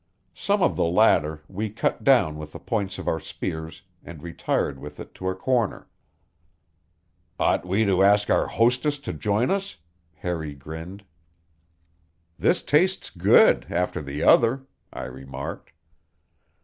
[0.33, 4.79] Some of the latter we cut down with the points of our spears and retired
[4.79, 5.87] with it to a corner.
[7.39, 9.77] "Ought we to ask our hostess to join us?"
[10.15, 11.05] Harry grinned.
[12.39, 15.71] "This tastes good, after the other," I remarked.